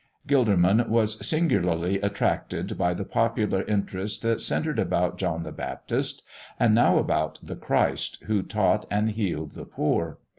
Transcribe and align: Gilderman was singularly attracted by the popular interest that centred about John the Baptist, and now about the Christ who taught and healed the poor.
Gilderman 0.27 0.89
was 0.89 1.23
singularly 1.23 2.01
attracted 2.01 2.75
by 2.75 2.95
the 2.95 3.05
popular 3.05 3.61
interest 3.65 4.23
that 4.23 4.41
centred 4.41 4.79
about 4.79 5.19
John 5.19 5.43
the 5.43 5.51
Baptist, 5.51 6.23
and 6.59 6.73
now 6.73 6.97
about 6.97 7.37
the 7.43 7.55
Christ 7.55 8.17
who 8.25 8.41
taught 8.41 8.87
and 8.89 9.11
healed 9.11 9.51
the 9.51 9.65
poor. 9.65 10.17